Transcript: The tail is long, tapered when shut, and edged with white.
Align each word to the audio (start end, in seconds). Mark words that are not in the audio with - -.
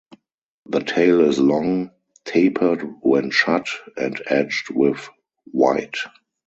The 0.65 0.79
tail 0.79 1.21
is 1.29 1.37
long, 1.37 1.91
tapered 2.25 2.81
when 3.03 3.29
shut, 3.29 3.67
and 3.95 4.19
edged 4.25 4.71
with 4.71 5.07
white. 5.51 5.97